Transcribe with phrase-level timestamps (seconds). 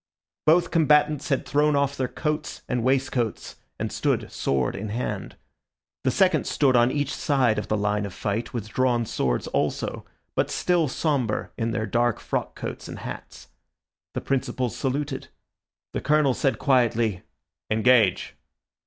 [0.47, 5.35] Both combatants had thrown off their coats and waistcoats, and stood sword in hand.
[6.05, 10.03] The seconds stood on each side of the line of fight with drawn swords also,
[10.33, 13.49] but still sombre in their dark frock coats and hats.
[14.15, 15.27] The principals saluted.
[15.93, 17.21] The Colonel said quietly,
[17.69, 18.33] "Engage!"